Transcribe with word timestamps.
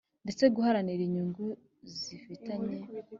ndetse 0.23 0.43
guharanira 0.55 1.01
inyungu 1.07 1.45
zifitanye 1.95 2.75